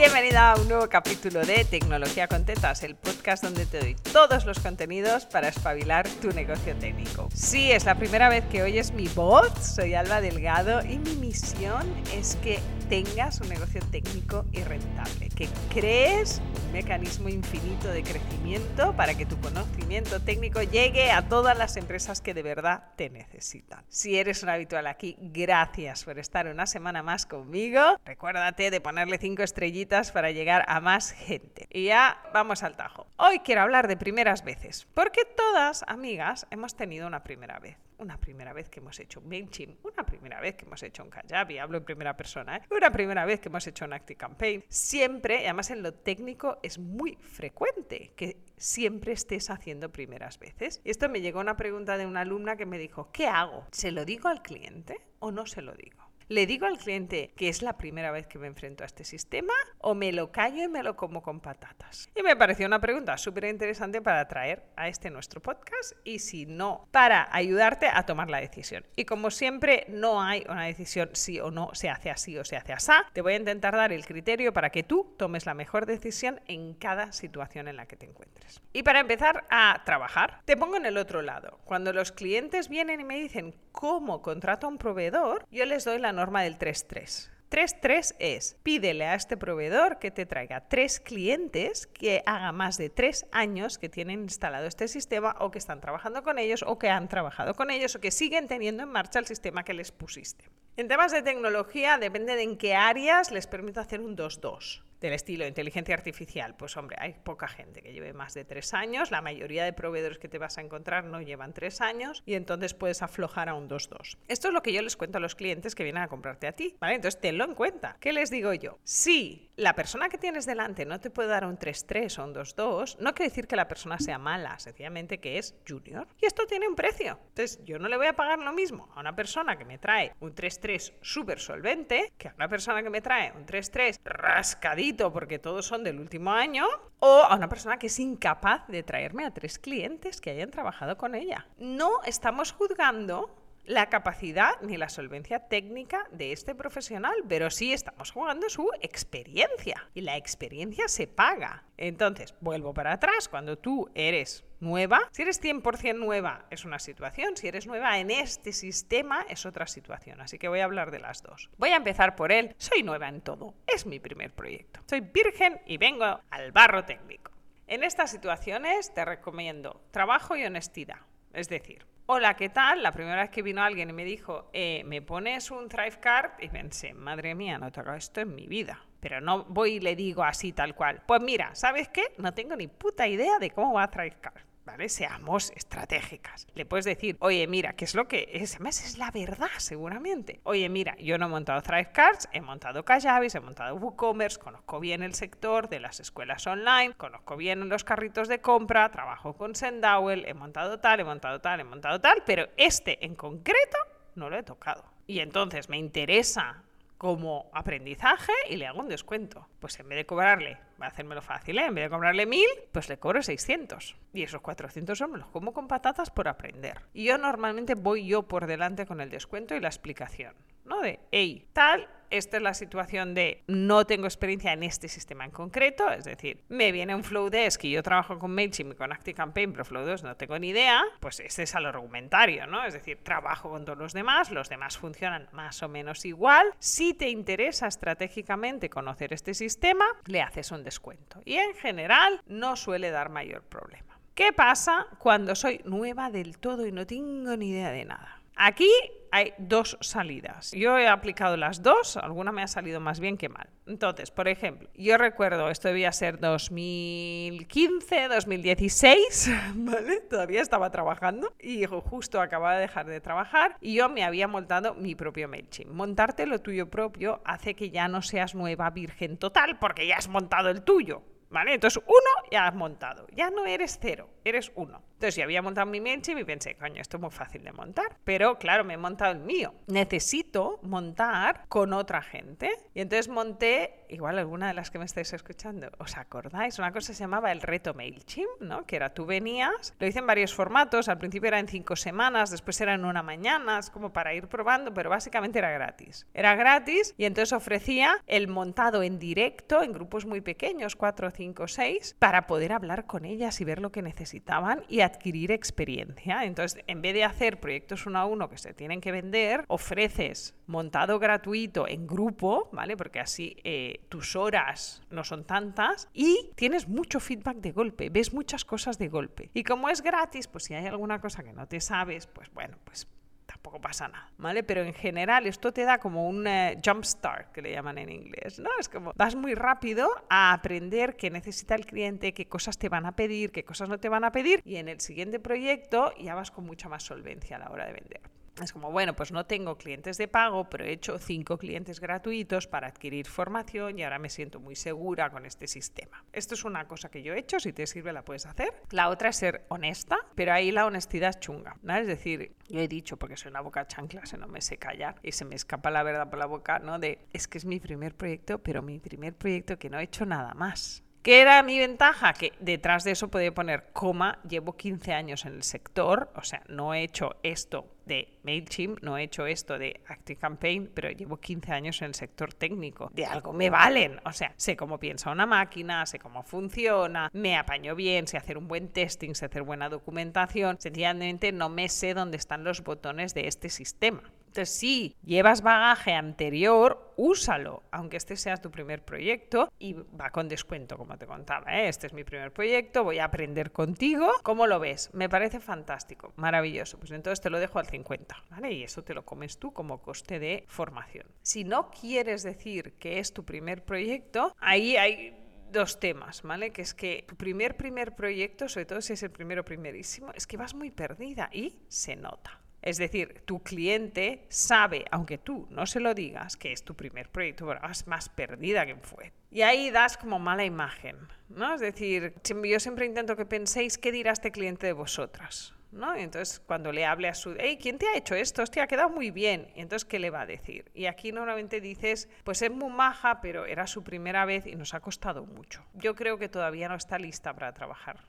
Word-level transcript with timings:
Bienvenida 0.00 0.52
a 0.52 0.56
un 0.58 0.66
nuevo 0.66 0.88
capítulo 0.88 1.44
de 1.44 1.62
Tecnología 1.66 2.26
con 2.26 2.46
Tetas, 2.46 2.82
el 2.84 2.94
podcast 2.94 3.44
donde 3.44 3.66
te 3.66 3.80
doy 3.80 3.96
todos 4.14 4.46
los 4.46 4.58
contenidos 4.58 5.26
para 5.26 5.48
espabilar 5.48 6.08
tu 6.22 6.30
negocio 6.30 6.74
técnico. 6.76 7.28
Si 7.34 7.70
es 7.70 7.84
la 7.84 7.96
primera 7.96 8.30
vez 8.30 8.42
que 8.46 8.62
oyes 8.62 8.92
mi 8.92 9.08
voz, 9.08 9.52
soy 9.58 9.92
Alba 9.92 10.22
Delgado 10.22 10.80
y 10.86 10.96
mi 10.96 11.16
misión 11.16 11.86
es 12.14 12.36
que 12.36 12.60
tengas 12.90 13.40
un 13.40 13.48
negocio 13.48 13.80
técnico 13.92 14.44
y 14.50 14.64
rentable, 14.64 15.28
que 15.28 15.48
crees 15.72 16.42
un 16.66 16.72
mecanismo 16.72 17.28
infinito 17.28 17.86
de 17.86 18.02
crecimiento 18.02 18.96
para 18.96 19.16
que 19.16 19.24
tu 19.24 19.40
conocimiento 19.40 20.20
técnico 20.20 20.60
llegue 20.60 21.12
a 21.12 21.28
todas 21.28 21.56
las 21.56 21.76
empresas 21.76 22.20
que 22.20 22.34
de 22.34 22.42
verdad 22.42 22.82
te 22.96 23.08
necesitan. 23.08 23.84
Si 23.88 24.18
eres 24.18 24.42
un 24.42 24.48
habitual 24.48 24.88
aquí, 24.88 25.16
gracias 25.20 26.02
por 26.02 26.18
estar 26.18 26.48
una 26.48 26.66
semana 26.66 27.04
más 27.04 27.26
conmigo. 27.26 27.80
Recuérdate 28.04 28.72
de 28.72 28.80
ponerle 28.80 29.18
cinco 29.18 29.44
estrellitas 29.44 30.10
para 30.10 30.32
llegar 30.32 30.64
a 30.66 30.80
más 30.80 31.12
gente. 31.12 31.68
Y 31.70 31.84
ya 31.84 32.20
vamos 32.34 32.64
al 32.64 32.76
tajo. 32.76 33.06
Hoy 33.18 33.38
quiero 33.38 33.60
hablar 33.60 33.86
de 33.86 33.96
primeras 33.96 34.42
veces, 34.42 34.88
porque 34.94 35.20
todas, 35.36 35.84
amigas, 35.86 36.48
hemos 36.50 36.74
tenido 36.74 37.06
una 37.06 37.22
primera 37.22 37.60
vez 37.60 37.76
una 38.00 38.18
primera 38.18 38.52
vez 38.52 38.68
que 38.68 38.80
hemos 38.80 38.98
hecho 38.98 39.20
un 39.20 39.28
MailChimp, 39.28 39.84
una 39.84 40.04
primera 40.04 40.40
vez 40.40 40.56
que 40.56 40.64
hemos 40.64 40.82
hecho 40.82 41.04
un 41.04 41.10
Kajabi, 41.10 41.58
hablo 41.58 41.78
en 41.78 41.84
primera 41.84 42.16
persona, 42.16 42.56
¿eh? 42.56 42.62
una 42.70 42.90
primera 42.90 43.24
vez 43.26 43.40
que 43.40 43.48
hemos 43.48 43.66
hecho 43.66 43.84
un 43.84 43.92
ActiveCampaign. 43.92 44.64
Siempre, 44.68 45.42
y 45.42 45.44
además 45.44 45.70
en 45.70 45.82
lo 45.82 45.92
técnico 45.92 46.58
es 46.62 46.78
muy 46.78 47.16
frecuente 47.16 48.12
que 48.16 48.38
siempre 48.56 49.12
estés 49.12 49.50
haciendo 49.50 49.92
primeras 49.92 50.38
veces. 50.38 50.80
Y 50.84 50.90
esto 50.90 51.08
me 51.08 51.20
llegó 51.20 51.40
una 51.40 51.56
pregunta 51.56 51.96
de 51.98 52.06
una 52.06 52.22
alumna 52.22 52.56
que 52.56 52.66
me 52.66 52.78
dijo, 52.78 53.10
¿qué 53.12 53.26
hago? 53.26 53.66
¿Se 53.70 53.92
lo 53.92 54.04
digo 54.04 54.28
al 54.28 54.42
cliente 54.42 55.00
o 55.18 55.30
no 55.30 55.46
se 55.46 55.62
lo 55.62 55.74
digo? 55.74 56.09
¿Le 56.30 56.46
digo 56.46 56.66
al 56.66 56.78
cliente 56.78 57.32
que 57.34 57.48
es 57.48 57.60
la 57.60 57.76
primera 57.76 58.12
vez 58.12 58.28
que 58.28 58.38
me 58.38 58.46
enfrento 58.46 58.84
a 58.84 58.86
este 58.86 59.02
sistema 59.02 59.52
o 59.78 59.96
me 59.96 60.12
lo 60.12 60.30
callo 60.30 60.62
y 60.62 60.68
me 60.68 60.84
lo 60.84 60.94
como 60.94 61.22
con 61.22 61.40
patatas? 61.40 62.08
Y 62.14 62.22
me 62.22 62.36
pareció 62.36 62.68
una 62.68 62.78
pregunta 62.78 63.18
súper 63.18 63.46
interesante 63.46 64.00
para 64.00 64.28
traer 64.28 64.62
a 64.76 64.86
este 64.86 65.10
nuestro 65.10 65.42
podcast 65.42 65.94
y 66.04 66.20
si 66.20 66.46
no, 66.46 66.86
para 66.92 67.28
ayudarte 67.34 67.88
a 67.92 68.06
tomar 68.06 68.30
la 68.30 68.40
decisión. 68.40 68.86
Y 68.94 69.06
como 69.06 69.32
siempre, 69.32 69.86
no 69.88 70.22
hay 70.22 70.44
una 70.48 70.66
decisión 70.66 71.10
sí 71.14 71.40
o 71.40 71.50
no, 71.50 71.70
se 71.74 71.90
hace 71.90 72.10
así 72.10 72.38
o 72.38 72.44
se 72.44 72.56
hace 72.56 72.74
así. 72.74 72.92
Te 73.12 73.22
voy 73.22 73.32
a 73.32 73.36
intentar 73.38 73.74
dar 73.74 73.92
el 73.92 74.06
criterio 74.06 74.52
para 74.52 74.70
que 74.70 74.84
tú 74.84 75.12
tomes 75.18 75.46
la 75.46 75.54
mejor 75.54 75.84
decisión 75.84 76.40
en 76.46 76.74
cada 76.74 77.10
situación 77.10 77.66
en 77.66 77.74
la 77.74 77.86
que 77.86 77.96
te 77.96 78.06
encuentres. 78.06 78.62
Y 78.72 78.84
para 78.84 79.00
empezar 79.00 79.48
a 79.50 79.82
trabajar, 79.84 80.42
te 80.44 80.56
pongo 80.56 80.76
en 80.76 80.86
el 80.86 80.96
otro 80.96 81.22
lado. 81.22 81.58
Cuando 81.64 81.92
los 81.92 82.12
clientes 82.12 82.68
vienen 82.68 83.00
y 83.00 83.04
me 83.04 83.18
dicen 83.18 83.52
cómo 83.72 84.22
contrato 84.22 84.68
a 84.68 84.70
un 84.70 84.78
proveedor, 84.78 85.44
yo 85.50 85.64
les 85.64 85.84
doy 85.84 85.98
la 85.98 86.19
norma 86.20 86.42
del 86.42 86.58
3-3. 86.58 87.30
3-3 87.50 88.14
es, 88.20 88.56
pídele 88.62 89.06
a 89.06 89.14
este 89.14 89.36
proveedor 89.36 89.98
que 89.98 90.12
te 90.12 90.24
traiga 90.24 90.68
tres 90.68 91.00
clientes 91.00 91.88
que 91.88 92.22
haga 92.24 92.52
más 92.52 92.78
de 92.78 92.90
tres 92.90 93.26
años 93.32 93.76
que 93.76 93.88
tienen 93.88 94.20
instalado 94.22 94.66
este 94.66 94.86
sistema 94.86 95.34
o 95.40 95.50
que 95.50 95.58
están 95.58 95.80
trabajando 95.80 96.22
con 96.22 96.38
ellos 96.38 96.62
o 96.64 96.78
que 96.78 96.90
han 96.90 97.08
trabajado 97.08 97.54
con 97.54 97.70
ellos 97.70 97.96
o 97.96 98.00
que 98.00 98.12
siguen 98.12 98.46
teniendo 98.46 98.84
en 98.84 98.90
marcha 98.90 99.18
el 99.18 99.26
sistema 99.26 99.64
que 99.64 99.74
les 99.74 99.90
pusiste. 99.90 100.44
En 100.76 100.86
temas 100.86 101.10
de 101.10 101.22
tecnología, 101.22 101.98
depende 101.98 102.36
de 102.36 102.42
en 102.42 102.56
qué 102.56 102.76
áreas 102.76 103.32
les 103.32 103.48
permito 103.48 103.80
hacer 103.80 104.00
un 104.00 104.16
2-2 104.16 104.82
del 105.00 105.12
estilo 105.12 105.46
inteligencia 105.50 105.94
artificial, 105.94 106.56
pues 106.56 106.76
hombre, 106.76 106.96
hay 106.98 107.14
poca 107.14 107.48
gente 107.48 107.82
que 107.82 107.92
lleve 107.92 108.12
más 108.12 108.34
de 108.34 108.44
tres 108.44 108.74
años, 108.74 109.10
la 109.10 109.20
mayoría 109.20 109.64
de 109.64 109.72
proveedores 109.72 110.18
que 110.18 110.28
te 110.28 110.38
vas 110.38 110.58
a 110.58 110.60
encontrar 110.62 111.04
no 111.04 111.20
llevan 111.20 111.52
tres 111.52 111.80
años 111.80 112.22
y 112.26 112.34
entonces 112.34 112.74
puedes 112.74 113.02
aflojar 113.02 113.48
a 113.48 113.54
un 113.54 113.68
2-2. 113.68 114.16
Esto 114.28 114.48
es 114.48 114.54
lo 114.54 114.62
que 114.62 114.72
yo 114.72 114.82
les 114.82 114.96
cuento 114.96 115.18
a 115.18 115.20
los 115.20 115.34
clientes 115.34 115.74
que 115.74 115.82
vienen 115.82 116.02
a 116.02 116.08
comprarte 116.08 116.46
a 116.46 116.52
ti. 116.52 116.76
Entonces 116.80 117.20
tenlo 117.20 117.44
en 117.44 117.54
cuenta. 117.54 117.96
¿Qué 118.00 118.12
les 118.12 118.30
digo 118.30 118.52
yo? 118.54 118.78
Si 118.84 119.50
la 119.56 119.74
persona 119.74 120.08
que 120.08 120.18
tienes 120.18 120.46
delante 120.46 120.84
no 120.84 121.00
te 121.00 121.10
puede 121.10 121.28
dar 121.28 121.44
un 121.44 121.58
3-3 121.58 122.18
o 122.18 122.24
un 122.24 122.34
2-2, 122.34 122.98
no 122.98 123.14
quiere 123.14 123.30
decir 123.30 123.46
que 123.46 123.56
la 123.56 123.68
persona 123.68 123.98
sea 123.98 124.18
mala, 124.18 124.58
sencillamente 124.58 125.18
que 125.18 125.38
es 125.38 125.54
junior. 125.68 126.08
Y 126.20 126.26
esto 126.26 126.46
tiene 126.46 126.68
un 126.68 126.74
precio. 126.74 127.18
Entonces 127.28 127.62
yo 127.64 127.78
no 127.78 127.88
le 127.88 127.96
voy 127.96 128.06
a 128.06 128.14
pagar 128.14 128.38
lo 128.38 128.52
mismo 128.52 128.90
a 128.94 129.00
una 129.00 129.14
persona 129.14 129.56
que 129.56 129.64
me 129.64 129.78
trae 129.78 130.14
un 130.20 130.34
3-3 130.34 130.94
súper 131.00 131.40
solvente 131.40 132.12
que 132.18 132.28
a 132.28 132.34
una 132.34 132.48
persona 132.48 132.82
que 132.82 132.90
me 132.90 133.00
trae 133.00 133.32
un 133.32 133.46
3-3 133.46 133.98
rascadito 134.04 134.89
porque 134.96 135.38
todos 135.38 135.66
son 135.66 135.84
del 135.84 136.00
último 136.00 136.32
año, 136.32 136.66
o 136.98 137.22
a 137.22 137.34
una 137.34 137.48
persona 137.48 137.78
que 137.78 137.86
es 137.86 137.98
incapaz 137.98 138.66
de 138.68 138.82
traerme 138.82 139.24
a 139.24 139.32
tres 139.32 139.58
clientes 139.58 140.20
que 140.20 140.30
hayan 140.30 140.50
trabajado 140.50 140.96
con 140.96 141.14
ella. 141.14 141.46
No 141.58 142.02
estamos 142.04 142.52
juzgando 142.52 143.30
la 143.64 143.88
capacidad 143.88 144.60
ni 144.62 144.76
la 144.76 144.88
solvencia 144.88 145.48
técnica 145.48 146.06
de 146.10 146.32
este 146.32 146.54
profesional, 146.54 147.14
pero 147.28 147.50
sí 147.50 147.72
estamos 147.72 148.10
jugando 148.10 148.48
su 148.48 148.68
experiencia 148.80 149.88
y 149.94 150.00
la 150.00 150.16
experiencia 150.16 150.88
se 150.88 151.06
paga. 151.06 151.64
Entonces, 151.76 152.34
vuelvo 152.40 152.74
para 152.74 152.92
atrás, 152.92 153.28
cuando 153.28 153.56
tú 153.56 153.90
eres 153.94 154.44
nueva, 154.60 155.08
si 155.12 155.22
eres 155.22 155.42
100% 155.42 155.98
nueva 155.98 156.46
es 156.50 156.64
una 156.64 156.78
situación, 156.78 157.36
si 157.36 157.48
eres 157.48 157.66
nueva 157.66 157.98
en 157.98 158.10
este 158.10 158.52
sistema 158.52 159.24
es 159.28 159.46
otra 159.46 159.66
situación, 159.66 160.20
así 160.20 160.38
que 160.38 160.48
voy 160.48 160.60
a 160.60 160.64
hablar 160.64 160.90
de 160.90 161.00
las 161.00 161.22
dos. 161.22 161.50
Voy 161.56 161.70
a 161.70 161.76
empezar 161.76 162.16
por 162.16 162.32
él, 162.32 162.54
soy 162.58 162.82
nueva 162.82 163.08
en 163.08 163.20
todo, 163.22 163.54
es 163.66 163.86
mi 163.86 164.00
primer 164.00 164.32
proyecto, 164.32 164.80
soy 164.86 165.00
virgen 165.00 165.60
y 165.66 165.78
vengo 165.78 166.20
al 166.30 166.52
barro 166.52 166.84
técnico. 166.84 167.30
En 167.66 167.84
estas 167.84 168.10
situaciones 168.10 168.92
te 168.92 169.04
recomiendo 169.04 169.80
trabajo 169.90 170.36
y 170.36 170.44
honestidad, 170.44 170.98
es 171.32 171.48
decir, 171.48 171.86
hola, 172.12 172.34
¿qué 172.34 172.48
tal? 172.48 172.82
La 172.82 172.90
primera 172.90 173.22
vez 173.22 173.30
que 173.30 173.40
vino 173.40 173.62
alguien 173.62 173.88
y 173.88 173.92
me 173.92 174.04
dijo, 174.04 174.50
eh, 174.52 174.82
¿me 174.84 175.00
pones 175.00 175.52
un 175.52 175.68
Thrive 175.68 176.00
Card? 176.00 176.32
Y 176.40 176.48
pensé, 176.48 176.92
madre 176.92 177.36
mía, 177.36 177.56
no 177.56 177.70
te 177.70 177.78
hago 177.78 177.92
esto 177.92 178.20
en 178.20 178.34
mi 178.34 178.48
vida. 178.48 178.80
Pero 178.98 179.20
no 179.20 179.44
voy 179.44 179.74
y 179.74 179.80
le 179.80 179.94
digo 179.94 180.24
así 180.24 180.52
tal 180.52 180.74
cual. 180.74 181.02
Pues 181.06 181.22
mira, 181.22 181.54
¿sabes 181.54 181.88
qué? 181.88 182.02
No 182.18 182.34
tengo 182.34 182.56
ni 182.56 182.66
puta 182.66 183.06
idea 183.06 183.38
de 183.38 183.50
cómo 183.50 183.74
va 183.74 183.84
a 183.84 183.90
Thrive 183.90 184.16
Card. 184.20 184.42
Seamos 184.88 185.52
estratégicas. 185.56 186.46
Le 186.54 186.64
puedes 186.64 186.84
decir, 186.84 187.16
oye, 187.20 187.46
mira, 187.46 187.74
¿qué 187.74 187.84
es 187.84 187.94
lo 187.94 188.08
que 188.08 188.28
es? 188.32 188.54
Además, 188.54 188.84
es 188.84 188.98
la 188.98 189.10
verdad, 189.10 189.50
seguramente. 189.58 190.40
Oye, 190.44 190.68
mira, 190.68 190.96
yo 190.96 191.18
no 191.18 191.26
he 191.26 191.28
montado 191.28 191.60
Thrive 191.62 191.92
Cards, 191.92 192.28
he 192.32 192.40
montado 192.40 192.84
Kajabi, 192.84 193.28
he 193.32 193.40
montado 193.40 193.76
WooCommerce, 193.76 194.38
conozco 194.38 194.80
bien 194.80 195.02
el 195.02 195.14
sector 195.14 195.68
de 195.68 195.80
las 195.80 196.00
escuelas 196.00 196.46
online, 196.46 196.94
conozco 196.96 197.36
bien 197.36 197.68
los 197.68 197.84
carritos 197.84 198.28
de 198.28 198.40
compra, 198.40 198.90
trabajo 198.90 199.34
con 199.34 199.54
Sendowell, 199.54 200.24
he 200.26 200.34
montado 200.34 200.80
tal, 200.80 201.00
he 201.00 201.04
montado 201.04 201.40
tal, 201.40 201.60
he 201.60 201.64
montado 201.64 202.00
tal, 202.00 202.22
pero 202.24 202.48
este 202.56 203.04
en 203.04 203.14
concreto 203.14 203.78
no 204.14 204.30
lo 204.30 204.36
he 204.36 204.42
tocado. 204.42 204.84
Y 205.06 205.20
entonces 205.20 205.68
me 205.68 205.78
interesa 205.78 206.62
como 207.00 207.50
aprendizaje 207.54 208.34
y 208.50 208.56
le 208.56 208.66
hago 208.66 208.80
un 208.80 208.90
descuento. 208.90 209.48
Pues 209.58 209.80
en 209.80 209.88
vez 209.88 209.96
de 209.96 210.04
cobrarle, 210.04 210.58
va 210.78 210.84
a 210.84 210.88
hacérmelo 210.90 211.22
fácil, 211.22 211.58
¿eh? 211.58 211.64
en 211.64 211.74
vez 211.74 211.84
de 211.84 211.88
cobrarle 211.88 212.26
1000, 212.26 212.46
pues 212.72 212.90
le 212.90 212.98
cobro 212.98 213.22
600. 213.22 213.96
Y 214.12 214.22
esos 214.22 214.42
400 214.42 214.98
son 214.98 215.12
me 215.12 215.16
los 215.16 215.28
como 215.28 215.54
con 215.54 215.66
patatas 215.66 216.10
por 216.10 216.28
aprender. 216.28 216.82
Y 216.92 217.04
yo 217.04 217.16
normalmente 217.16 217.74
voy 217.74 218.06
yo 218.06 218.24
por 218.24 218.46
delante 218.46 218.84
con 218.84 219.00
el 219.00 219.08
descuento 219.08 219.54
y 219.54 219.60
la 219.60 219.68
explicación. 219.68 220.34
¿no? 220.66 220.82
De, 220.82 221.00
hey, 221.10 221.48
tal, 221.54 221.88
esta 222.10 222.36
es 222.36 222.42
la 222.42 222.54
situación 222.54 223.14
de 223.14 223.42
no 223.46 223.86
tengo 223.86 224.06
experiencia 224.06 224.52
en 224.52 224.62
este 224.62 224.88
sistema 224.88 225.24
en 225.24 225.30
concreto, 225.30 225.90
es 225.90 226.04
decir, 226.04 226.42
me 226.48 226.72
viene 226.72 226.94
un 226.94 227.04
Flowdesk 227.04 227.64
y 227.64 227.70
yo 227.70 227.82
trabajo 227.82 228.18
con 228.18 228.32
MailChimp 228.32 228.72
y 228.72 228.76
con 228.76 228.92
ActiveCampaign, 228.92 229.52
pero 229.52 229.64
Flowdesk 229.64 230.04
no 230.04 230.16
tengo 230.16 230.38
ni 230.38 230.48
idea, 230.48 230.82
pues 231.00 231.20
ese 231.20 231.44
es 231.44 231.54
el 231.54 231.66
argumentario, 231.66 232.46
¿no? 232.46 232.64
Es 232.64 232.74
decir, 232.74 232.98
trabajo 233.02 233.50
con 233.50 233.64
todos 233.64 233.78
los 233.78 233.92
demás, 233.92 234.30
los 234.30 234.48
demás 234.48 234.76
funcionan 234.76 235.28
más 235.32 235.62
o 235.62 235.68
menos 235.68 236.04
igual. 236.04 236.46
Si 236.58 236.94
te 236.94 237.08
interesa 237.08 237.66
estratégicamente 237.66 238.68
conocer 238.68 239.12
este 239.12 239.34
sistema, 239.34 239.84
le 240.06 240.22
haces 240.22 240.50
un 240.50 240.64
descuento. 240.64 241.20
Y 241.24 241.36
en 241.36 241.54
general 241.54 242.22
no 242.26 242.56
suele 242.56 242.90
dar 242.90 243.08
mayor 243.08 243.42
problema. 243.42 243.98
¿Qué 244.14 244.32
pasa 244.32 244.86
cuando 244.98 245.34
soy 245.34 245.62
nueva 245.64 246.10
del 246.10 246.38
todo 246.38 246.66
y 246.66 246.72
no 246.72 246.86
tengo 246.86 247.36
ni 247.36 247.50
idea 247.50 247.70
de 247.70 247.84
nada? 247.84 248.19
Aquí 248.42 248.70
hay 249.12 249.34
dos 249.36 249.76
salidas. 249.82 250.52
Yo 250.52 250.78
he 250.78 250.88
aplicado 250.88 251.36
las 251.36 251.62
dos, 251.62 251.98
alguna 251.98 252.32
me 252.32 252.42
ha 252.42 252.46
salido 252.46 252.80
más 252.80 252.98
bien 252.98 253.18
que 253.18 253.28
mal. 253.28 253.50
Entonces, 253.66 254.10
por 254.10 254.28
ejemplo, 254.28 254.70
yo 254.74 254.96
recuerdo, 254.96 255.50
esto 255.50 255.68
debía 255.68 255.92
ser 255.92 256.18
2015, 256.18 258.08
2016, 258.08 259.30
¿vale? 259.56 260.00
Todavía 260.08 260.40
estaba 260.40 260.70
trabajando 260.70 261.34
y 261.38 261.66
justo 261.66 262.18
acababa 262.18 262.54
de 262.54 262.62
dejar 262.62 262.86
de 262.86 263.02
trabajar 263.02 263.58
y 263.60 263.74
yo 263.74 263.90
me 263.90 264.04
había 264.04 264.26
montado 264.26 264.72
mi 264.72 264.94
propio 264.94 265.28
MailChimp. 265.28 265.70
Montarte 265.72 266.24
lo 266.24 266.38
tuyo 266.38 266.70
propio 266.70 267.20
hace 267.26 267.54
que 267.54 267.68
ya 267.68 267.88
no 267.88 268.00
seas 268.00 268.34
nueva 268.34 268.70
virgen 268.70 269.18
total 269.18 269.58
porque 269.58 269.86
ya 269.86 269.98
has 269.98 270.08
montado 270.08 270.48
el 270.48 270.62
tuyo, 270.62 271.02
¿vale? 271.30 271.54
Entonces, 271.54 271.82
uno 271.86 272.28
ya 272.30 272.46
has 272.46 272.54
montado, 272.54 273.06
ya 273.12 273.30
no 273.30 273.46
eres 273.46 273.78
cero, 273.80 274.10
eres 274.24 274.52
uno. 274.54 274.82
Entonces 275.00 275.16
yo 275.16 275.24
había 275.24 275.40
montado 275.40 275.66
mi 275.66 275.80
MailChimp 275.80 276.20
y 276.20 276.24
pensé, 276.24 276.56
coño, 276.56 276.78
esto 276.80 276.98
es 276.98 277.00
muy 277.00 277.10
fácil 277.10 277.42
de 277.42 277.52
montar. 277.52 277.96
Pero 278.04 278.38
claro, 278.38 278.64
me 278.64 278.74
he 278.74 278.76
montado 278.76 279.12
el 279.12 279.20
mío. 279.20 279.54
Necesito 279.66 280.58
montar 280.62 281.46
con 281.48 281.72
otra 281.72 282.02
gente. 282.02 282.50
Y 282.74 282.82
entonces 282.82 283.08
monté, 283.08 283.79
igual 283.90 284.18
alguna 284.18 284.48
de 284.48 284.54
las 284.54 284.70
que 284.70 284.78
me 284.78 284.84
estáis 284.84 285.12
escuchando, 285.12 285.70
¿os 285.78 285.96
acordáis? 285.96 286.58
Una 286.58 286.72
cosa 286.72 286.92
se 286.92 287.00
llamaba 287.00 287.32
el 287.32 287.40
reto 287.40 287.74
MailChimp, 287.74 288.40
¿no? 288.40 288.64
Que 288.64 288.76
era 288.76 288.94
tú 288.94 289.06
venías, 289.06 289.74
lo 289.78 289.86
hice 289.86 289.98
en 289.98 290.06
varios 290.06 290.34
formatos, 290.34 290.88
al 290.88 290.98
principio 290.98 291.28
era 291.28 291.38
en 291.38 291.48
cinco 291.48 291.76
semanas, 291.76 292.30
después 292.30 292.60
era 292.60 292.74
en 292.74 292.84
una 292.84 293.02
mañana, 293.02 293.58
es 293.58 293.70
como 293.70 293.92
para 293.92 294.14
ir 294.14 294.28
probando, 294.28 294.72
pero 294.72 294.90
básicamente 294.90 295.38
era 295.38 295.50
gratis. 295.50 296.06
Era 296.14 296.34
gratis 296.34 296.94
y 296.96 297.04
entonces 297.04 297.32
ofrecía 297.32 297.96
el 298.06 298.28
montado 298.28 298.82
en 298.82 298.98
directo 298.98 299.62
en 299.62 299.72
grupos 299.72 300.06
muy 300.06 300.20
pequeños, 300.20 300.76
4, 300.76 301.10
5, 301.10 301.48
6, 301.48 301.96
para 301.98 302.26
poder 302.26 302.52
hablar 302.52 302.86
con 302.86 303.04
ellas 303.04 303.40
y 303.40 303.44
ver 303.44 303.60
lo 303.60 303.72
que 303.72 303.82
necesitaban 303.82 304.62
y 304.68 304.80
adquirir 304.80 305.32
experiencia. 305.32 306.24
Entonces, 306.24 306.62
en 306.66 306.82
vez 306.82 306.94
de 306.94 307.04
hacer 307.04 307.40
proyectos 307.40 307.86
uno 307.86 307.98
a 307.98 308.06
uno 308.06 308.28
que 308.28 308.38
se 308.38 308.54
tienen 308.54 308.80
que 308.80 308.92
vender, 308.92 309.44
ofreces 309.48 310.34
montado 310.46 310.98
gratuito 310.98 311.66
en 311.68 311.86
grupo, 311.86 312.48
¿vale? 312.52 312.76
Porque 312.76 313.00
así 313.00 313.36
eh, 313.44 313.79
tus 313.88 314.16
horas 314.16 314.82
no 314.90 315.04
son 315.04 315.24
tantas 315.24 315.88
y 315.92 316.30
tienes 316.34 316.68
mucho 316.68 317.00
feedback 317.00 317.38
de 317.38 317.52
golpe, 317.52 317.90
ves 317.90 318.12
muchas 318.12 318.44
cosas 318.44 318.78
de 318.78 318.88
golpe. 318.88 319.30
Y 319.34 319.44
como 319.44 319.68
es 319.68 319.82
gratis, 319.82 320.28
pues 320.28 320.44
si 320.44 320.54
hay 320.54 320.66
alguna 320.66 321.00
cosa 321.00 321.22
que 321.22 321.32
no 321.32 321.46
te 321.46 321.60
sabes, 321.60 322.06
pues 322.06 322.30
bueno, 322.32 322.56
pues 322.64 322.86
tampoco 323.26 323.60
pasa 323.60 323.88
nada, 323.88 324.10
¿vale? 324.18 324.42
Pero 324.42 324.62
en 324.62 324.74
general 324.74 325.26
esto 325.26 325.52
te 325.52 325.64
da 325.64 325.78
como 325.78 326.08
un 326.08 326.26
eh, 326.26 326.60
jump 326.64 326.84
start, 326.84 327.32
que 327.32 327.42
le 327.42 327.52
llaman 327.52 327.78
en 327.78 327.90
inglés, 327.90 328.38
¿no? 328.40 328.50
Es 328.58 328.68
como 328.68 328.92
vas 328.96 329.14
muy 329.14 329.34
rápido 329.34 329.88
a 330.08 330.32
aprender 330.32 330.96
qué 330.96 331.10
necesita 331.10 331.54
el 331.54 331.64
cliente, 331.64 332.12
qué 332.12 332.26
cosas 332.26 332.58
te 332.58 332.68
van 332.68 332.86
a 332.86 332.96
pedir, 332.96 333.30
qué 333.30 333.44
cosas 333.44 333.68
no 333.68 333.78
te 333.78 333.88
van 333.88 334.04
a 334.04 334.12
pedir 334.12 334.42
y 334.44 334.56
en 334.56 334.68
el 334.68 334.80
siguiente 334.80 335.20
proyecto 335.20 335.94
ya 335.96 336.14
vas 336.14 336.30
con 336.30 336.44
mucha 336.44 336.68
más 336.68 336.82
solvencia 336.82 337.36
a 337.36 337.38
la 337.38 337.50
hora 337.50 337.66
de 337.66 337.72
vender. 337.72 338.00
Es 338.44 338.52
como, 338.52 338.70
bueno, 338.70 338.94
pues 338.94 339.12
no 339.12 339.26
tengo 339.26 339.56
clientes 339.56 339.98
de 339.98 340.08
pago, 340.08 340.48
pero 340.48 340.64
he 340.64 340.72
hecho 340.72 340.98
cinco 340.98 341.38
clientes 341.38 341.80
gratuitos 341.80 342.46
para 342.46 342.68
adquirir 342.68 343.06
formación 343.06 343.78
y 343.78 343.84
ahora 343.84 343.98
me 343.98 344.08
siento 344.08 344.40
muy 344.40 344.56
segura 344.56 345.10
con 345.10 345.26
este 345.26 345.46
sistema. 345.46 346.04
Esto 346.12 346.34
es 346.34 346.44
una 346.44 346.66
cosa 346.66 346.90
que 346.90 347.02
yo 347.02 347.14
he 347.14 347.18
hecho, 347.18 347.40
si 347.40 347.52
te 347.52 347.66
sirve 347.66 347.92
la 347.92 348.04
puedes 348.04 348.26
hacer. 348.26 348.52
La 348.70 348.88
otra 348.88 349.10
es 349.10 349.16
ser 349.16 349.44
honesta, 349.48 349.98
pero 350.14 350.32
ahí 350.32 350.50
la 350.50 350.66
honestidad 350.66 351.10
es 351.10 351.20
chunga. 351.20 351.56
¿no? 351.62 351.76
Es 351.76 351.86
decir, 351.86 352.32
yo 352.48 352.60
he 352.60 352.68
dicho, 352.68 352.96
porque 352.96 353.16
soy 353.16 353.30
una 353.30 353.40
boca 353.40 353.66
chancla, 353.66 354.06
se 354.06 354.16
no 354.16 354.26
me 354.26 354.40
sé 354.40 354.56
callar 354.56 354.96
y 355.02 355.12
se 355.12 355.24
me 355.24 355.34
escapa 355.34 355.70
la 355.70 355.82
verdad 355.82 356.08
por 356.08 356.18
la 356.18 356.26
boca, 356.26 356.58
¿no? 356.58 356.78
De, 356.78 357.06
es 357.12 357.28
que 357.28 357.38
es 357.38 357.44
mi 357.44 357.60
primer 357.60 357.94
proyecto, 357.94 358.38
pero 358.38 358.62
mi 358.62 358.78
primer 358.78 359.14
proyecto 359.14 359.58
que 359.58 359.70
no 359.70 359.78
he 359.78 359.84
hecho 359.84 360.06
nada 360.06 360.34
más. 360.34 360.82
¿Qué 361.02 361.22
era 361.22 361.42
mi 361.42 361.58
ventaja? 361.58 362.12
Que 362.12 362.32
detrás 362.40 362.84
de 362.84 362.90
eso 362.90 363.08
podía 363.08 363.32
poner 363.32 363.70
coma, 363.72 364.18
llevo 364.28 364.54
15 364.54 364.92
años 364.92 365.24
en 365.24 365.32
el 365.32 365.42
sector, 365.42 366.12
o 366.14 366.22
sea, 366.22 366.42
no 366.48 366.74
he 366.74 366.82
hecho 366.82 367.16
esto 367.22 367.66
de 367.86 368.18
MailChimp, 368.22 368.82
no 368.82 368.98
he 368.98 369.04
hecho 369.04 369.26
esto 369.26 369.58
de 369.58 369.80
ActiveCampaign, 369.88 370.70
pero 370.74 370.90
llevo 370.90 371.16
15 371.16 371.52
años 371.52 371.80
en 371.80 371.86
el 371.86 371.94
sector 371.94 372.34
técnico. 372.34 372.90
De 372.92 373.06
algo 373.06 373.32
me 373.32 373.48
valen, 373.48 373.98
o 374.04 374.12
sea, 374.12 374.34
sé 374.36 374.58
cómo 374.58 374.78
piensa 374.78 375.10
una 375.10 375.24
máquina, 375.24 375.86
sé 375.86 375.98
cómo 375.98 376.22
funciona, 376.22 377.08
me 377.14 377.38
apaño 377.38 377.74
bien, 377.74 378.06
sé 378.06 378.18
hacer 378.18 378.36
un 378.36 378.46
buen 378.46 378.68
testing, 378.68 379.14
sé 379.14 379.24
hacer 379.24 379.42
buena 379.42 379.70
documentación, 379.70 380.60
sencillamente 380.60 381.32
no 381.32 381.48
me 381.48 381.70
sé 381.70 381.94
dónde 381.94 382.18
están 382.18 382.44
los 382.44 382.62
botones 382.62 383.14
de 383.14 383.26
este 383.26 383.48
sistema. 383.48 384.02
Entonces, 384.30 384.54
si 384.54 384.96
llevas 385.04 385.42
bagaje 385.42 385.92
anterior, 385.92 386.94
úsalo, 386.96 387.64
aunque 387.72 387.96
este 387.96 388.14
sea 388.14 388.36
tu 388.36 388.52
primer 388.52 388.84
proyecto 388.84 389.52
y 389.58 389.72
va 389.72 390.10
con 390.10 390.28
descuento, 390.28 390.78
como 390.78 390.96
te 390.96 391.04
contaba. 391.04 391.52
¿eh? 391.52 391.68
Este 391.68 391.88
es 391.88 391.92
mi 391.92 392.04
primer 392.04 392.32
proyecto, 392.32 392.84
voy 392.84 393.00
a 393.00 393.06
aprender 393.06 393.50
contigo. 393.50 394.08
¿Cómo 394.22 394.46
lo 394.46 394.60
ves? 394.60 394.88
Me 394.92 395.08
parece 395.08 395.40
fantástico, 395.40 396.12
maravilloso. 396.14 396.78
Pues 396.78 396.92
entonces 396.92 397.20
te 397.20 397.28
lo 397.28 397.40
dejo 397.40 397.58
al 397.58 397.66
50, 397.66 398.22
¿vale? 398.30 398.52
Y 398.52 398.62
eso 398.62 398.84
te 398.84 398.94
lo 398.94 399.04
comes 399.04 399.36
tú 399.36 399.52
como 399.52 399.82
coste 399.82 400.20
de 400.20 400.44
formación. 400.46 401.08
Si 401.22 401.42
no 401.42 401.68
quieres 401.72 402.22
decir 402.22 402.74
que 402.74 403.00
es 403.00 403.12
tu 403.12 403.24
primer 403.24 403.64
proyecto, 403.64 404.36
ahí 404.38 404.76
hay 404.76 405.20
dos 405.50 405.80
temas, 405.80 406.22
¿vale? 406.22 406.52
Que 406.52 406.62
es 406.62 406.72
que 406.72 407.04
tu 407.08 407.16
primer 407.16 407.56
primer 407.56 407.96
proyecto, 407.96 408.48
sobre 408.48 408.66
todo 408.66 408.80
si 408.80 408.92
es 408.92 409.02
el 409.02 409.10
primero 409.10 409.44
primerísimo, 409.44 410.12
es 410.14 410.28
que 410.28 410.36
vas 410.36 410.54
muy 410.54 410.70
perdida 410.70 411.28
y 411.32 411.56
se 411.66 411.96
nota. 411.96 412.40
Es 412.62 412.76
decir, 412.76 413.22
tu 413.24 413.42
cliente 413.42 414.26
sabe, 414.28 414.84
aunque 414.90 415.18
tú 415.18 415.46
no 415.50 415.66
se 415.66 415.80
lo 415.80 415.94
digas, 415.94 416.36
que 416.36 416.52
es 416.52 416.62
tu 416.62 416.74
primer 416.74 417.08
proyecto, 417.08 417.46
pero 417.46 417.60
vas 417.60 417.86
más 417.86 418.08
perdida 418.08 418.66
que 418.66 418.76
fue. 418.76 419.12
Y 419.30 419.42
ahí 419.42 419.70
das 419.70 419.96
como 419.96 420.18
mala 420.18 420.44
imagen, 420.44 420.96
¿no? 421.28 421.54
Es 421.54 421.60
decir, 421.60 422.14
yo 422.24 422.60
siempre 422.60 422.86
intento 422.86 423.16
que 423.16 423.24
penséis 423.24 423.78
qué 423.78 423.92
dirá 423.92 424.12
este 424.12 424.30
cliente 424.30 424.66
de 424.66 424.72
vosotras, 424.72 425.54
¿no? 425.72 425.96
Y 425.96 426.02
entonces 426.02 426.40
cuando 426.40 426.72
le 426.72 426.84
hable 426.84 427.08
a 427.08 427.14
su, 427.14 427.34
hey, 427.38 427.58
¿quién 427.60 427.78
te 427.78 427.86
ha 427.86 427.96
hecho 427.96 428.14
esto? 428.14 428.42
Hostia, 428.42 428.64
ha 428.64 428.66
quedado 428.66 428.90
muy 428.90 429.10
bien. 429.10 429.48
Y 429.54 429.60
entonces, 429.60 429.86
¿qué 429.86 429.98
le 429.98 430.10
va 430.10 430.22
a 430.22 430.26
decir? 430.26 430.70
Y 430.74 430.86
aquí 430.86 431.12
normalmente 431.12 431.60
dices, 431.60 432.08
pues 432.24 432.42
es 432.42 432.50
muy 432.50 432.70
maja, 432.70 433.20
pero 433.20 433.46
era 433.46 433.66
su 433.66 433.82
primera 433.82 434.24
vez 434.24 434.46
y 434.46 434.56
nos 434.56 434.74
ha 434.74 434.80
costado 434.80 435.24
mucho. 435.24 435.64
Yo 435.74 435.94
creo 435.94 436.18
que 436.18 436.28
todavía 436.28 436.68
no 436.68 436.74
está 436.74 436.98
lista 436.98 437.32
para 437.32 437.54
trabajar 437.54 438.00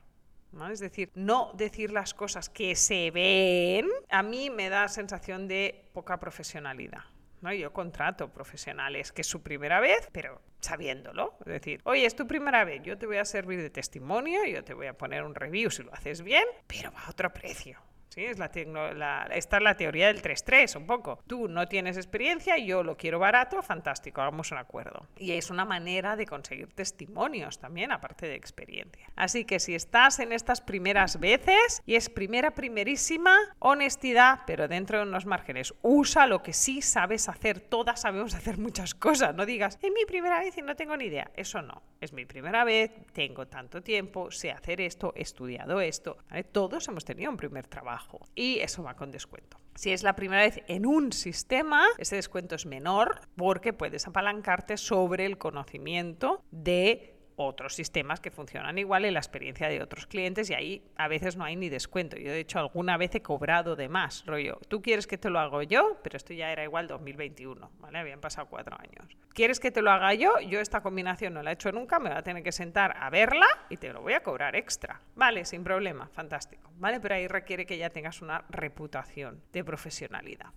es 0.70 0.80
decir, 0.80 1.10
no 1.14 1.52
decir 1.54 1.92
las 1.92 2.14
cosas 2.14 2.48
que 2.48 2.76
se 2.76 3.10
ven, 3.10 3.88
a 4.10 4.22
mí 4.22 4.50
me 4.50 4.68
da 4.68 4.88
sensación 4.88 5.48
de 5.48 5.88
poca 5.92 6.18
profesionalidad. 6.18 7.04
¿no? 7.40 7.52
Yo 7.52 7.72
contrato 7.72 8.32
profesionales 8.32 9.12
que 9.12 9.22
es 9.22 9.26
su 9.26 9.42
primera 9.42 9.80
vez, 9.80 10.08
pero 10.12 10.40
sabiéndolo. 10.60 11.36
Es 11.40 11.52
decir, 11.52 11.80
oye, 11.84 12.06
es 12.06 12.14
tu 12.14 12.26
primera 12.26 12.64
vez, 12.64 12.82
yo 12.82 12.96
te 12.96 13.06
voy 13.06 13.18
a 13.18 13.24
servir 13.24 13.60
de 13.60 13.70
testimonio, 13.70 14.44
yo 14.44 14.64
te 14.64 14.74
voy 14.74 14.86
a 14.86 14.96
poner 14.96 15.24
un 15.24 15.34
review 15.34 15.70
si 15.70 15.82
lo 15.82 15.92
haces 15.92 16.22
bien, 16.22 16.44
pero 16.66 16.92
a 16.96 17.10
otro 17.10 17.32
precio. 17.32 17.78
¿Sí? 18.12 18.24
Es 18.24 18.38
la, 18.38 19.26
esta 19.32 19.56
es 19.56 19.62
la 19.62 19.76
teoría 19.76 20.08
del 20.08 20.22
3-3, 20.22 20.76
un 20.76 20.86
poco. 20.86 21.20
Tú 21.26 21.48
no 21.48 21.66
tienes 21.66 21.96
experiencia, 21.96 22.58
yo 22.58 22.82
lo 22.82 22.96
quiero 22.96 23.18
barato, 23.18 23.62
fantástico, 23.62 24.20
hagamos 24.20 24.52
un 24.52 24.58
acuerdo. 24.58 25.06
Y 25.16 25.32
es 25.32 25.50
una 25.50 25.64
manera 25.64 26.16
de 26.16 26.26
conseguir 26.26 26.68
testimonios 26.72 27.58
también, 27.58 27.92
aparte 27.92 28.26
de 28.26 28.34
experiencia. 28.34 29.10
Así 29.16 29.44
que 29.44 29.60
si 29.60 29.74
estás 29.74 30.18
en 30.18 30.32
estas 30.32 30.60
primeras 30.60 31.18
veces 31.20 31.82
y 31.86 31.94
es 31.94 32.10
primera, 32.10 32.52
primerísima, 32.52 33.36
honestidad, 33.58 34.40
pero 34.46 34.68
dentro 34.68 34.98
de 34.98 35.04
unos 35.04 35.26
márgenes, 35.26 35.74
usa 35.82 36.26
lo 36.26 36.42
que 36.42 36.52
sí 36.52 36.82
sabes 36.82 37.28
hacer. 37.28 37.60
Todas 37.60 38.02
sabemos 38.02 38.34
hacer 38.34 38.58
muchas 38.58 38.94
cosas. 38.94 39.34
No 39.34 39.46
digas, 39.46 39.78
es 39.80 39.90
mi 39.90 40.04
primera 40.04 40.38
vez 40.40 40.56
y 40.58 40.62
no 40.62 40.76
tengo 40.76 40.96
ni 40.96 41.06
idea. 41.06 41.30
Eso 41.34 41.62
no. 41.62 41.82
Es 42.00 42.12
mi 42.12 42.26
primera 42.26 42.64
vez, 42.64 42.90
tengo 43.12 43.46
tanto 43.46 43.82
tiempo, 43.82 44.30
sé 44.30 44.50
hacer 44.50 44.80
esto, 44.80 45.12
he 45.14 45.22
estudiado 45.22 45.80
esto. 45.80 46.18
Todos 46.50 46.88
hemos 46.88 47.04
tenido 47.04 47.30
un 47.30 47.36
primer 47.36 47.68
trabajo 47.68 48.01
y 48.34 48.58
eso 48.58 48.82
va 48.82 48.94
con 48.94 49.10
descuento. 49.10 49.58
Si 49.74 49.90
es 49.90 50.02
la 50.02 50.14
primera 50.14 50.42
vez 50.42 50.62
en 50.68 50.84
un 50.84 51.12
sistema, 51.12 51.86
ese 51.98 52.16
descuento 52.16 52.54
es 52.54 52.66
menor 52.66 53.20
porque 53.36 53.72
puedes 53.72 54.06
apalancarte 54.06 54.76
sobre 54.76 55.24
el 55.24 55.38
conocimiento 55.38 56.44
de 56.50 57.11
otros 57.36 57.74
sistemas 57.74 58.20
que 58.20 58.30
funcionan 58.30 58.78
igual 58.78 59.04
en 59.04 59.14
la 59.14 59.20
experiencia 59.20 59.68
de 59.68 59.82
otros 59.82 60.06
clientes 60.06 60.50
y 60.50 60.54
ahí 60.54 60.82
a 60.96 61.08
veces 61.08 61.36
no 61.36 61.44
hay 61.44 61.56
ni 61.56 61.68
descuento. 61.68 62.16
Yo 62.16 62.30
de 62.30 62.40
hecho 62.40 62.58
alguna 62.58 62.96
vez 62.96 63.14
he 63.14 63.22
cobrado 63.22 63.76
de 63.76 63.88
más, 63.88 64.24
rollo, 64.26 64.58
tú 64.68 64.82
quieres 64.82 65.06
que 65.06 65.18
te 65.18 65.30
lo 65.30 65.38
hago 65.38 65.62
yo, 65.62 65.98
pero 66.02 66.16
esto 66.16 66.34
ya 66.34 66.52
era 66.52 66.64
igual 66.64 66.86
2021, 66.86 67.70
¿vale? 67.78 67.98
Habían 67.98 68.20
pasado 68.20 68.48
cuatro 68.48 68.76
años. 68.78 69.16
¿Quieres 69.34 69.60
que 69.60 69.70
te 69.70 69.82
lo 69.82 69.90
haga 69.90 70.12
yo? 70.14 70.38
Yo 70.40 70.60
esta 70.60 70.82
combinación 70.82 71.34
no 71.34 71.42
la 71.42 71.50
he 71.50 71.54
hecho 71.54 71.72
nunca, 71.72 71.98
me 71.98 72.10
voy 72.10 72.18
a 72.18 72.22
tener 72.22 72.42
que 72.42 72.52
sentar 72.52 72.96
a 72.98 73.10
verla 73.10 73.46
y 73.70 73.76
te 73.76 73.92
lo 73.92 74.02
voy 74.02 74.12
a 74.12 74.22
cobrar 74.22 74.56
extra. 74.56 75.00
Vale, 75.14 75.44
sin 75.44 75.64
problema, 75.64 76.08
fantástico, 76.08 76.70
¿vale? 76.76 77.00
Pero 77.00 77.14
ahí 77.14 77.28
requiere 77.28 77.66
que 77.66 77.78
ya 77.78 77.90
tengas 77.90 78.20
una 78.22 78.44
reputación 78.50 79.42
de 79.52 79.64
profesionalidad. 79.64 80.52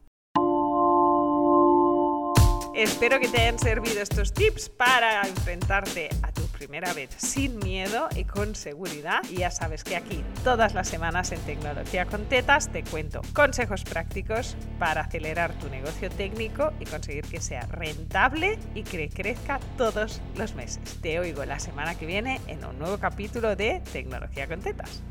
Espero 2.76 3.22
que 3.22 3.30
te 3.30 3.40
hayan 3.40 3.58
servido 3.58 4.02
estos 4.02 4.34
tips 4.34 4.68
para 4.68 5.22
enfrentarte 5.22 6.10
a 6.22 6.32
tu 6.34 6.45
primera 6.58 6.94
vez 6.94 7.10
sin 7.18 7.60
miedo 7.60 8.08
y 8.16 8.24
con 8.24 8.56
seguridad. 8.56 9.20
Y 9.30 9.38
ya 9.38 9.52
sabes 9.52 9.84
que 9.84 9.96
aquí 9.96 10.24
todas 10.44 10.74
las 10.74 10.88
semanas 10.88 11.32
en 11.32 11.40
Tecnología 11.42 12.06
con 12.06 12.26
Tetas 12.26 12.72
te 12.72 12.84
cuento 12.84 13.22
consejos 13.34 13.84
prácticos 13.84 14.56
para 14.80 15.02
acelerar 15.02 15.54
tu 15.60 15.70
negocio 15.70 16.10
técnico 16.10 16.72
y 16.80 16.86
conseguir 16.86 17.26
que 17.26 17.42
sea 17.42 17.62
rentable 17.68 18.58
y 18.74 18.84
que 18.84 19.10
crezca 19.10 19.60
todos 19.78 20.22
los 20.36 20.56
meses. 20.56 20.80
Te 21.02 21.20
oigo 21.20 21.46
la 21.46 21.60
semana 21.60 21.96
que 21.96 22.06
viene 22.06 22.42
en 22.48 22.64
un 22.66 22.80
nuevo 22.80 22.98
capítulo 22.98 23.56
de 23.56 23.82
Tecnología 23.92 24.48
con 24.48 24.62
Tetas. 24.62 25.02